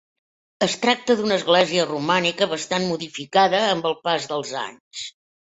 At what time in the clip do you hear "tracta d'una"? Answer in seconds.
0.85-1.37